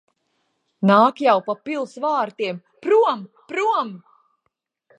[0.91, 2.63] Nāk jau pa pils vārtiem.
[2.87, 3.23] Prom!
[3.53, 3.93] Prom!